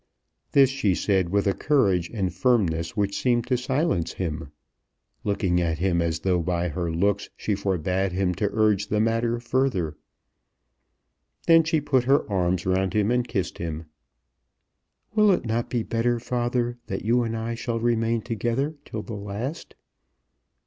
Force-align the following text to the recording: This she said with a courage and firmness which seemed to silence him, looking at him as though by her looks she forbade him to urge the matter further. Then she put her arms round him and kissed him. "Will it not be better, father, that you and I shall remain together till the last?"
This 0.53 0.71
she 0.71 0.95
said 0.95 1.29
with 1.29 1.45
a 1.45 1.53
courage 1.53 2.09
and 2.11 2.33
firmness 2.33 2.97
which 2.97 3.21
seemed 3.21 3.45
to 3.45 3.55
silence 3.55 4.13
him, 4.13 4.51
looking 5.23 5.61
at 5.61 5.77
him 5.77 6.01
as 6.01 6.21
though 6.21 6.41
by 6.41 6.69
her 6.69 6.89
looks 6.91 7.29
she 7.37 7.53
forbade 7.53 8.11
him 8.11 8.33
to 8.33 8.49
urge 8.51 8.87
the 8.87 8.99
matter 8.99 9.39
further. 9.39 9.95
Then 11.45 11.63
she 11.63 11.81
put 11.81 12.05
her 12.05 12.27
arms 12.31 12.65
round 12.65 12.93
him 12.95 13.11
and 13.11 13.27
kissed 13.27 13.59
him. 13.59 13.85
"Will 15.13 15.29
it 15.31 15.45
not 15.45 15.69
be 15.69 15.83
better, 15.83 16.19
father, 16.19 16.79
that 16.87 17.05
you 17.05 17.21
and 17.21 17.37
I 17.37 17.53
shall 17.53 17.79
remain 17.79 18.23
together 18.23 18.73
till 18.85 19.03
the 19.03 19.13
last?" 19.13 19.75